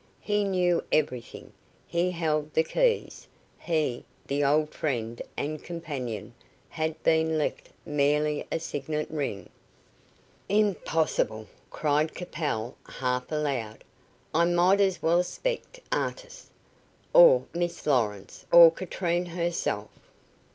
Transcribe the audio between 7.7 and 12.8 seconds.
merely a signet ring. "Impossible!" cried Capel,